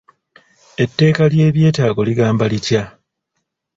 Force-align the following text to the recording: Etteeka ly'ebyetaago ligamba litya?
Etteeka 0.83 1.23
ly'ebyetaago 1.33 2.01
ligamba 2.09 2.45
litya? 2.55 2.83